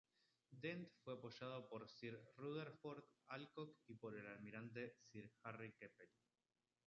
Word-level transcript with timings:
Dent 0.51 0.89
fue 1.03 1.13
apoyado 1.13 1.69
por 1.69 1.87
sir 1.87 2.19
Rutherford 2.35 3.03
Alcock 3.27 3.77
y 3.85 3.93
por 3.93 4.17
el 4.17 4.25
almirante 4.25 4.95
sir 5.11 5.31
Harry 5.43 5.73
Keppel. 5.73 6.09